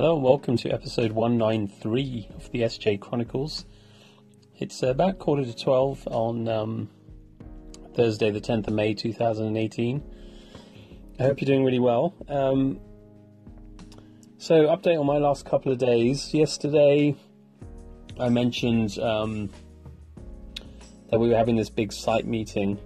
[0.00, 3.66] Hello and welcome to episode 193 of the SJ Chronicles.
[4.58, 6.88] It's about quarter to 12 on um,
[7.94, 10.02] Thursday, the 10th of May 2018.
[11.18, 12.14] I hope you're doing really well.
[12.30, 12.80] Um,
[14.38, 16.32] so, update on my last couple of days.
[16.32, 17.14] Yesterday,
[18.18, 19.50] I mentioned um,
[21.10, 22.78] that we were having this big site meeting,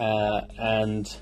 [0.00, 1.16] uh, and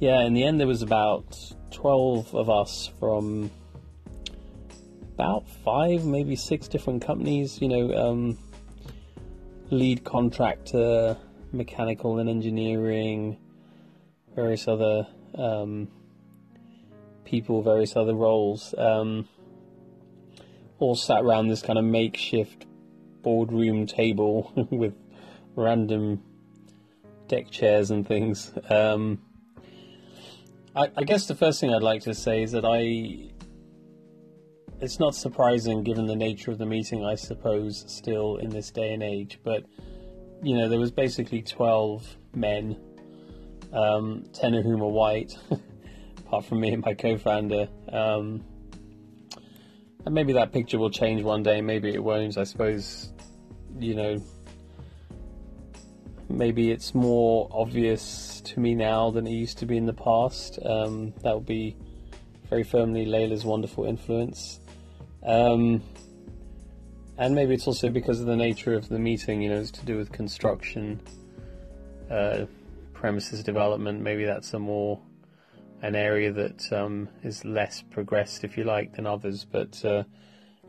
[0.00, 1.36] yeah, in the end, there was about
[1.70, 3.50] 12 of us from
[5.18, 8.38] about five, maybe six different companies, you know, um,
[9.68, 11.16] lead contractor,
[11.50, 13.36] mechanical and engineering,
[14.36, 15.88] various other um,
[17.24, 19.28] people, various other roles, um,
[20.78, 22.66] all sat around this kind of makeshift
[23.22, 24.94] boardroom table with
[25.56, 26.22] random
[27.26, 28.52] deck chairs and things.
[28.70, 29.20] Um,
[30.76, 33.32] I, I guess the first thing I'd like to say is that I
[34.80, 38.92] it's not surprising given the nature of the meeting, I suppose, still in this day
[38.92, 39.40] and age.
[39.42, 39.64] But,
[40.42, 42.78] you know, there was basically 12 men,
[43.72, 45.36] um, 10 of whom are white,
[46.18, 47.68] apart from me and my co founder.
[47.92, 48.44] Um,
[50.06, 52.38] and maybe that picture will change one day, maybe it won't.
[52.38, 53.12] I suppose,
[53.78, 54.22] you know,
[56.28, 60.58] maybe it's more obvious to me now than it used to be in the past.
[60.64, 61.76] Um, that would be
[62.48, 64.60] very firmly Layla's wonderful influence.
[65.24, 65.82] Um,
[67.16, 69.84] and maybe it's also because of the nature of the meeting, you know, it's to
[69.84, 71.00] do with construction,
[72.10, 72.46] uh,
[72.94, 74.00] premises development.
[74.00, 75.00] Maybe that's a more
[75.82, 79.44] an area that um, is less progressed, if you like, than others.
[79.44, 80.04] But uh,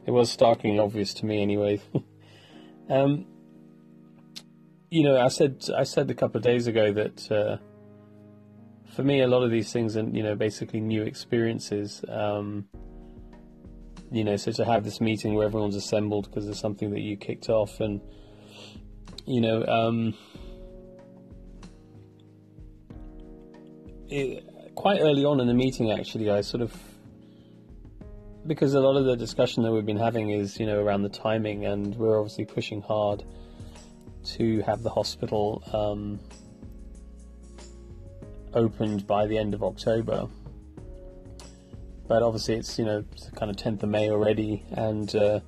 [0.06, 1.82] it was starkly obvious to me, anyway.
[2.90, 3.26] um,
[4.90, 7.58] you know, I said I said a couple of days ago that uh,
[8.96, 12.04] for me, a lot of these things are you know basically new experiences.
[12.08, 12.68] Um,
[14.12, 17.16] you know, so to have this meeting where everyone's assembled because there's something that you
[17.16, 18.02] kicked off, and
[19.26, 20.14] you know, um,
[24.10, 24.44] it,
[24.76, 26.76] quite early on in the meeting, actually, I sort of
[28.48, 31.10] because a lot of the discussion that we've been having is you know around the
[31.10, 33.24] timing, and we're obviously pushing hard
[34.24, 36.20] to have the hospital um,
[38.54, 40.28] opened by the end of October
[42.10, 43.06] but obviously it's you know
[43.36, 45.40] kind of 10th of May already, and uh,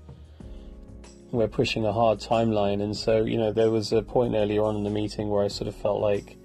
[1.31, 2.81] we're pushing a hard timeline.
[2.81, 5.49] And so you know there was a point earlier on in the meeting where I
[5.49, 6.37] sort of felt like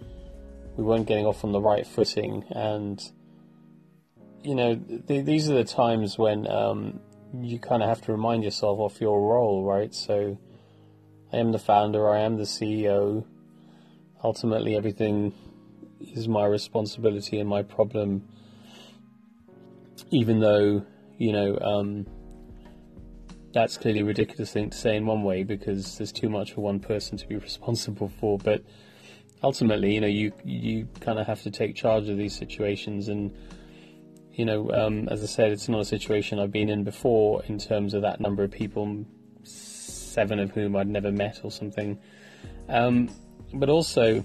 [0.77, 3.01] we weren't getting off on the right footing, and
[4.43, 4.75] you know
[5.07, 6.99] th- these are the times when um,
[7.35, 9.95] you kind of have to remind yourself of your role, right?
[9.95, 10.39] So
[11.31, 13.27] I am the founder, I am the CEO.
[14.25, 15.35] Ultimately, everything
[16.01, 18.27] is my responsibility and my problem
[20.11, 20.85] even though
[21.19, 22.07] you know um,
[23.57, 26.61] that's clearly a ridiculous thing to say in one way because there's too much for
[26.61, 28.39] one person to be responsible for.
[28.39, 28.63] But
[29.43, 33.35] ultimately, you know, you you kind of have to take charge of these situations, and
[34.33, 37.59] you know, um, as I said, it's not a situation I've been in before in
[37.59, 39.07] terms of that number of people,
[39.43, 41.99] seven of whom I'd never met or something.
[42.69, 43.09] Um,
[43.55, 44.23] but also,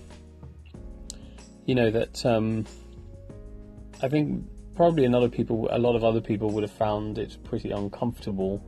[1.65, 2.65] you know that um,
[4.01, 4.43] I think
[4.81, 8.59] probably another people, a lot of other people would have found it pretty uncomfortable.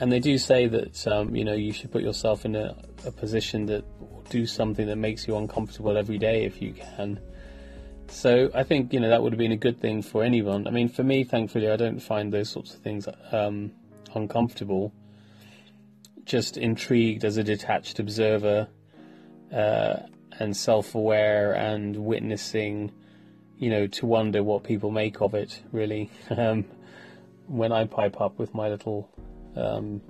[0.00, 2.76] And they do say that um, you know you should put yourself in a,
[3.06, 3.86] a position that
[4.28, 7.18] do something that makes you uncomfortable every day if you can.
[8.08, 10.66] So I think you know that would have been a good thing for anyone.
[10.66, 13.72] I mean, for me, thankfully, I don't find those sorts of things um,
[14.14, 14.92] uncomfortable.
[16.26, 18.68] Just intrigued as a detached observer
[19.50, 19.96] uh,
[20.38, 22.92] and self-aware and witnessing
[23.62, 26.10] you know, to wonder what people make of it, really.
[26.36, 26.64] Um,
[27.46, 29.08] when I pipe up with my little
[29.56, 30.00] um,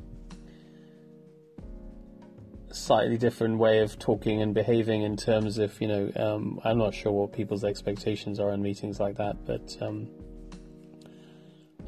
[2.70, 6.94] slightly different way of talking and behaving in terms of, you know, um, I'm not
[6.94, 10.08] sure what people's expectations are in meetings like that, but um,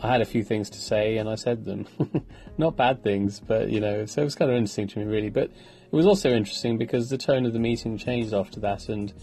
[0.02, 1.86] I had a few things to say and I said them.
[2.58, 5.30] not bad things, but, you know, so it was kind of interesting to me, really.
[5.30, 9.14] But it was also interesting because the tone of the meeting changed after that and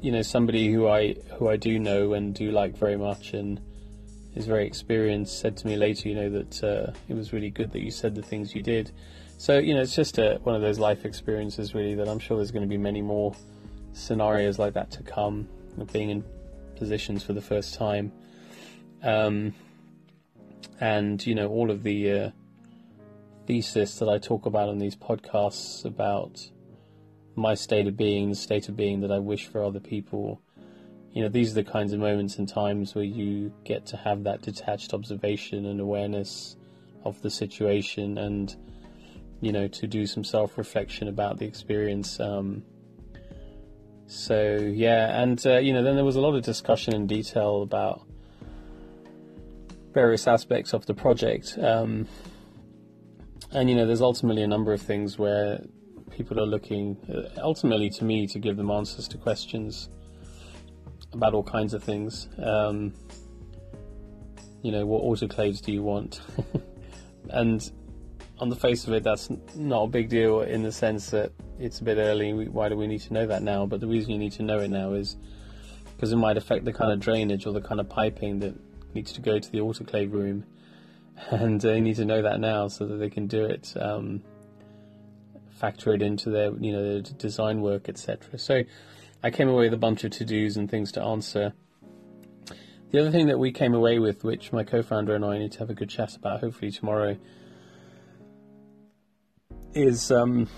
[0.00, 3.60] you know somebody who I who I do know and do like very much and
[4.34, 7.70] is very experienced said to me later, you know, that uh, it was really good
[7.72, 8.90] that you said the things you did.
[9.38, 12.36] So you know, it's just a, one of those life experiences really that I'm sure
[12.36, 13.34] there's going to be many more
[13.92, 15.48] scenarios like that to come.
[15.76, 16.24] Of being in
[16.76, 18.12] positions for the first time,
[19.02, 19.52] um,
[20.80, 22.30] and you know all of the uh,
[23.48, 26.48] thesis that I talk about on these podcasts about
[27.36, 30.40] my state of being, the state of being that I wish for other people,
[31.12, 34.24] you know, these are the kinds of moments and times where you get to have
[34.24, 36.56] that detached observation and awareness
[37.04, 38.54] of the situation and,
[39.40, 42.18] you know, to do some self reflection about the experience.
[42.18, 42.64] Um,
[44.06, 47.62] so, yeah, and, uh, you know, then there was a lot of discussion in detail
[47.62, 48.02] about
[49.92, 51.56] various aspects of the project.
[51.58, 52.06] Um,
[53.52, 55.64] and, you know, there's ultimately a number of things where
[56.16, 59.88] people are looking, uh, ultimately to me, to give them answers to questions
[61.12, 62.28] about all kinds of things.
[62.42, 62.94] Um,
[64.62, 66.20] you know, what autoclaves do you want?
[67.30, 67.70] and
[68.38, 71.80] on the face of it, that's not a big deal in the sense that it's
[71.80, 72.32] a bit early.
[72.48, 73.66] Why do we need to know that now?
[73.66, 75.16] But the reason you need to know it now is
[75.94, 78.54] because it might affect the kind of drainage or the kind of piping that
[78.94, 80.44] needs to go to the autoclave room,
[81.30, 84.22] and they need to know that now so that they can do it, um,
[85.54, 88.38] factor it into their you know their design work, etc.
[88.38, 88.62] So
[89.22, 91.54] I came away with a bunch of to dos and things to answer.
[92.90, 95.52] The other thing that we came away with, which my co founder and I need
[95.52, 97.16] to have a good chat about hopefully tomorrow,
[99.74, 100.48] is um,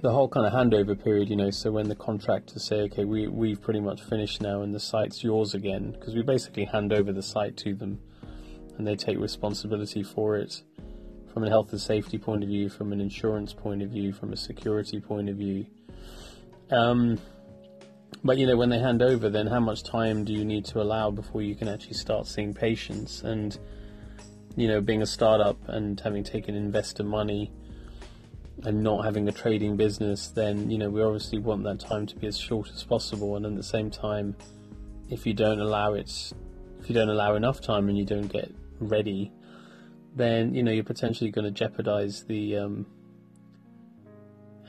[0.00, 1.50] the whole kind of handover period, you know.
[1.50, 5.24] So when the contractors say, okay, we, we've pretty much finished now and the site's
[5.24, 8.00] yours again, because we basically hand over the site to them
[8.78, 10.62] and they take responsibility for it
[11.32, 14.32] from a health and safety point of view, from an insurance point of view, from
[14.32, 15.66] a security point of view.
[16.70, 17.18] Um,
[18.22, 20.80] but you know, when they hand over, then how much time do you need to
[20.80, 23.22] allow before you can actually start seeing patients?
[23.22, 23.56] And
[24.56, 27.52] you know, being a startup and having taken investor money
[28.64, 32.16] and not having a trading business, then you know we obviously want that time to
[32.16, 33.36] be as short as possible.
[33.36, 34.36] And at the same time,
[35.08, 36.32] if you don't allow it,
[36.80, 39.32] if you don't allow enough time and you don't get ready,
[40.14, 42.86] then you know you're potentially going to jeopardize the um,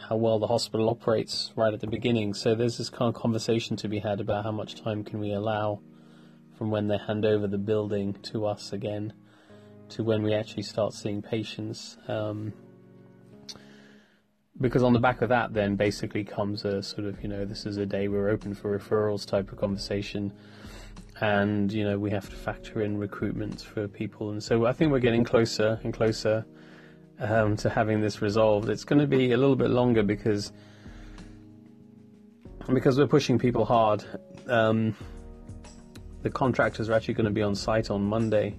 [0.10, 2.34] how well the hospital operates right at the beginning.
[2.34, 5.32] So there's this kind of conversation to be had about how much time can we
[5.32, 5.80] allow
[6.58, 9.14] from when they hand over the building to us again
[9.90, 11.98] to when we actually start seeing patients.
[12.08, 12.54] Um,
[14.60, 17.66] because on the back of that, then basically comes a sort of, you know, this
[17.66, 20.32] is a day we're open for referrals type of conversation.
[21.20, 24.32] And, you know, we have to factor in recruitment for people.
[24.32, 26.46] And so I think we're getting closer and closer
[27.20, 28.70] um, to having this resolved.
[28.70, 30.52] It's going to be a little bit longer because
[32.74, 34.04] because we're pushing people hard.
[34.48, 34.96] Um,
[36.22, 38.56] the contractors are actually going to be on site on Monday,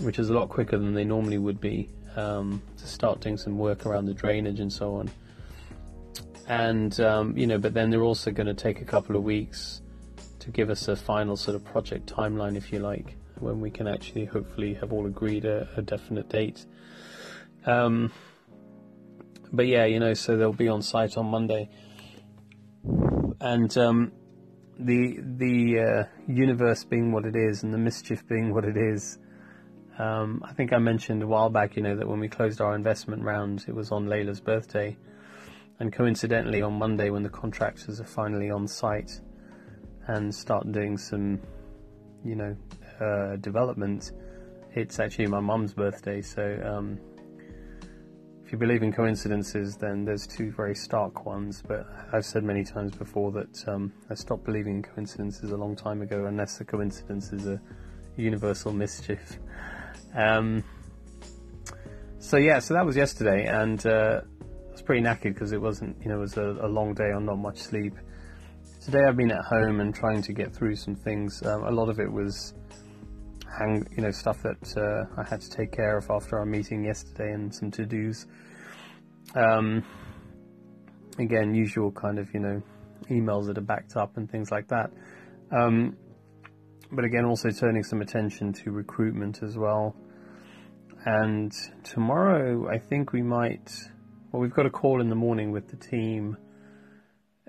[0.00, 3.58] which is a lot quicker than they normally would be um, to start doing some
[3.58, 5.10] work around the drainage and so on.
[6.48, 9.82] And um, you know, but then they're also going to take a couple of weeks
[10.40, 13.86] to give us a final sort of project timeline, if you like, when we can
[13.86, 16.66] actually hopefully have all agreed a, a definite date.
[17.66, 18.10] Um,
[19.52, 21.68] but yeah, you know, so they'll be on site on Monday,
[23.40, 24.12] and um,
[24.78, 29.18] the the uh, universe being what it is, and the mischief being what it is.
[29.98, 32.74] Um, I think I mentioned a while back, you know, that when we closed our
[32.74, 34.96] investment round, it was on Layla's birthday,
[35.78, 39.20] and coincidentally on Monday, when the contractors are finally on site
[40.10, 41.40] and start doing some,
[42.24, 42.56] you know,
[43.00, 44.12] uh, development,
[44.74, 46.98] it's actually my mum's birthday, so um,
[48.44, 51.62] if you believe in coincidences, then there's two very stark ones.
[51.66, 55.76] But I've said many times before that um, I stopped believing in coincidences a long
[55.76, 57.60] time ago, unless the coincidence is a
[58.16, 59.38] universal mischief.
[60.16, 60.64] Um,
[62.18, 64.22] so yeah, so that was yesterday, and uh,
[64.68, 67.12] I was pretty knackered because it wasn't, you know, it was a, a, long day
[67.12, 67.94] on not much sleep.
[68.80, 71.42] Today I've been at home and trying to get through some things.
[71.44, 72.54] Um, a lot of it was
[73.58, 76.82] hang, you know, stuff that uh, I had to take care of after our meeting
[76.82, 78.26] yesterday and some to dos.
[79.34, 79.84] Um,
[81.18, 82.62] again, usual kind of, you know,
[83.10, 84.90] emails that are backed up and things like that.
[85.52, 85.98] Um,
[86.90, 89.94] but again, also turning some attention to recruitment as well.
[91.04, 91.52] And
[91.84, 93.70] tomorrow, I think we might.
[94.32, 96.38] Well, we've got a call in the morning with the team,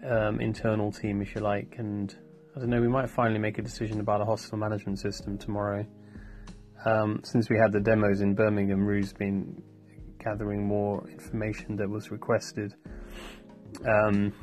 [0.07, 2.15] um, internal team, if you like, and
[2.55, 2.81] I don't know.
[2.81, 5.85] We might finally make a decision about a hospital management system tomorrow.
[6.85, 9.61] Um, since we had the demos in Birmingham, Rue's been
[10.19, 12.73] gathering more information that was requested.
[13.87, 14.33] Um,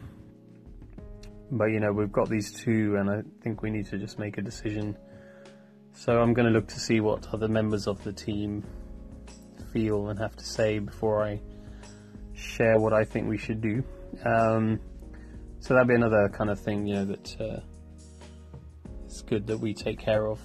[1.51, 4.39] but you know, we've got these two, and I think we need to just make
[4.39, 4.97] a decision.
[5.93, 8.65] So I'm going to look to see what other members of the team
[9.73, 11.41] feel and have to say before I
[12.35, 13.83] share what I think we should do.
[14.25, 14.81] Um,
[15.61, 17.61] so that'll be another kind of thing, you know, that uh,
[19.05, 20.41] it's good that we take care of.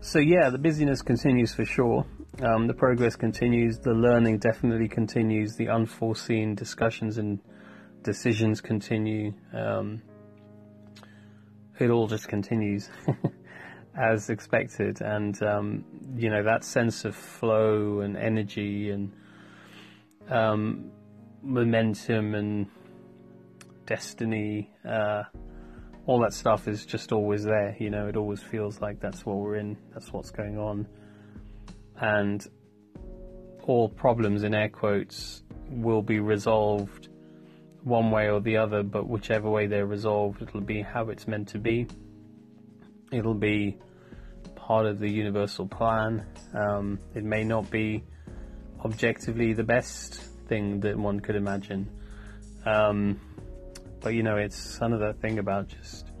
[0.00, 2.06] So yeah, the busyness continues for sure.
[2.42, 3.78] Um, the progress continues.
[3.78, 5.56] The learning definitely continues.
[5.56, 7.40] The unforeseen discussions and
[8.02, 9.32] decisions continue.
[9.52, 10.02] Um,
[11.78, 12.88] it all just continues
[13.96, 15.84] as expected, and um,
[16.14, 19.12] you know that sense of flow and energy and
[20.28, 20.90] um,
[21.42, 22.66] momentum and
[23.86, 24.70] destiny.
[24.88, 25.22] Uh,
[26.06, 27.76] all that stuff is just always there.
[27.78, 30.86] You know, it always feels like that's what we're in, that's what's going on.
[32.00, 32.46] And
[33.64, 37.08] all problems, in air quotes, will be resolved
[37.82, 41.48] one way or the other, but whichever way they're resolved, it'll be how it's meant
[41.48, 41.86] to be.
[43.12, 43.78] It'll be
[44.56, 46.26] part of the universal plan.
[46.52, 48.02] Um, it may not be
[48.84, 50.14] objectively the best
[50.48, 51.88] thing that one could imagine.
[52.64, 53.20] Um,
[54.00, 56.12] but you know, it's another thing about just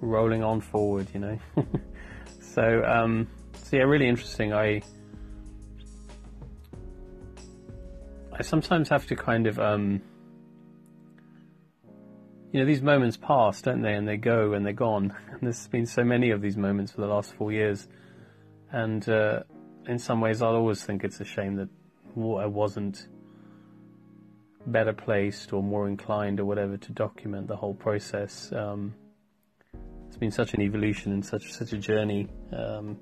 [0.00, 1.38] rolling on forward, you know.
[2.40, 3.28] so, um,
[3.62, 4.52] so yeah, really interesting.
[4.52, 4.82] I
[8.40, 10.00] I sometimes have to kind of, um,
[12.52, 13.92] you know, these moments pass, don't they?
[13.92, 15.14] And they go and they're gone.
[15.30, 17.86] And there's been so many of these moments for the last four years.
[18.72, 19.40] And uh,
[19.86, 21.68] in some ways, I'll always think it's a shame that
[22.16, 23.08] I wasn't
[24.66, 28.52] better placed or more inclined or whatever to document the whole process.
[28.52, 28.94] Um,
[30.06, 32.28] it's been such an evolution and such such a journey.
[32.52, 32.98] Um,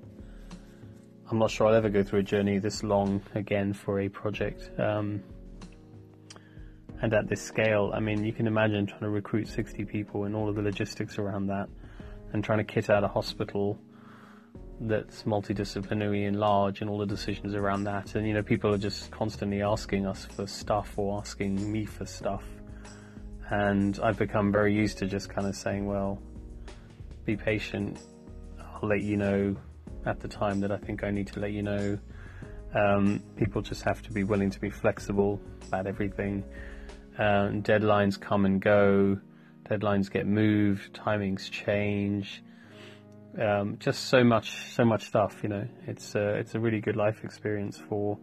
[1.29, 4.71] I'm not sure I'll ever go through a journey this long again for a project.
[4.79, 5.23] Um,
[7.01, 10.35] and at this scale, I mean, you can imagine trying to recruit 60 people and
[10.35, 11.69] all of the logistics around that,
[12.33, 13.79] and trying to kit out a hospital
[14.81, 18.15] that's multidisciplinary and large and all the decisions around that.
[18.15, 22.05] And, you know, people are just constantly asking us for stuff or asking me for
[22.05, 22.43] stuff.
[23.49, 26.21] And I've become very used to just kind of saying, well,
[27.25, 27.99] be patient.
[28.59, 29.55] I'll let you know
[30.05, 31.99] at the time that I think I need to let you know.
[32.73, 36.43] Um, people just have to be willing to be flexible about everything.
[37.17, 39.19] Um, deadlines come and go.
[39.69, 40.93] Deadlines get moved.
[40.93, 42.43] Timings change
[43.39, 45.39] um, just so much, so much stuff.
[45.43, 48.17] You know, it's it's a really good life experience for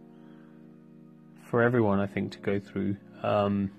[1.49, 2.97] for everyone, I think, to go through.
[3.23, 3.71] Um,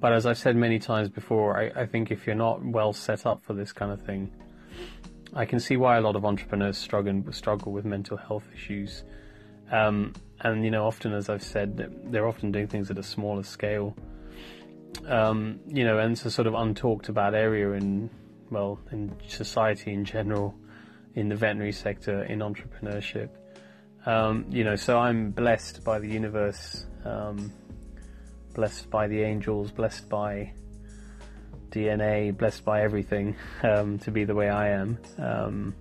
[0.00, 3.24] but as I've said many times before, I, I, think if you're not well set
[3.24, 4.32] up for this kind of thing,
[5.32, 9.04] I can see why a lot of entrepreneurs struggle struggle with mental health issues.
[9.70, 13.44] Um, and you know, often, as I've said, they're often doing things at a smaller
[13.44, 13.94] scale.
[15.06, 18.10] Um, you know, and it's a sort of untalked about area in
[18.52, 20.54] well, in society in general,
[21.14, 23.30] in the veterinary sector, in entrepreneurship.
[24.04, 27.52] Um, you know, so I'm blessed by the universe, um,
[28.54, 30.52] blessed by the angels, blessed by
[31.70, 34.98] DNA, blessed by everything um, to be the way I am.
[35.18, 35.74] Um,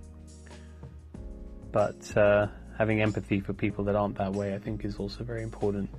[1.72, 2.48] but uh,
[2.78, 5.90] having empathy for people that aren't that way, I think, is also very important.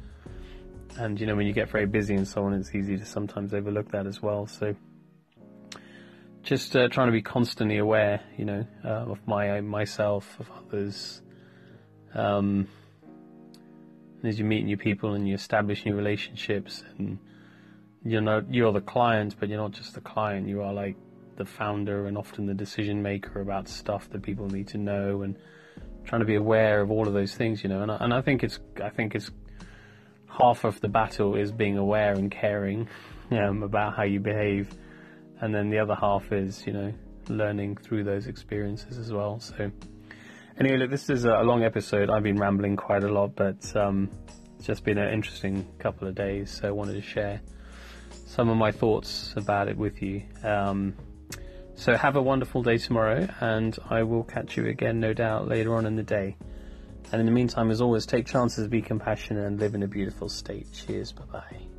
[0.98, 3.54] And you know, when you get very busy and so on, it's easy to sometimes
[3.54, 4.46] overlook that as well.
[4.46, 4.76] So
[6.42, 11.22] just uh, trying to be constantly aware, you know, uh, of my myself, of others.
[12.14, 12.68] Um,
[14.25, 17.18] as you meet new people and you establish new relationships, and
[18.04, 20.49] you know you're the client, but you're not just the client.
[20.49, 20.96] You are like
[21.37, 25.37] the founder and often the decision maker about stuff that people need to know, and
[26.04, 27.82] trying to be aware of all of those things, you know.
[27.82, 29.30] And I, and I think it's I think it's
[30.26, 32.88] half of the battle is being aware and caring
[33.30, 34.75] um, about how you behave
[35.42, 36.92] and then the other half is you know
[37.28, 39.38] learning through those experiences as well.
[39.38, 39.70] So
[40.58, 42.08] anyway, look, this is a long episode.
[42.08, 44.11] I've been rambling quite a lot, but um,
[44.56, 47.40] it's just been an interesting couple of days, so I wanted to share
[48.26, 50.22] some of my thoughts about it with you.
[50.42, 50.94] Um,
[51.75, 55.75] so have a wonderful day tomorrow, and I will catch you again, no doubt, later
[55.75, 56.37] on in the day.
[57.11, 60.28] And in the meantime, as always, take chances, be compassionate, and live in a beautiful
[60.28, 60.66] state.
[60.72, 61.12] Cheers.
[61.12, 61.71] Bye bye.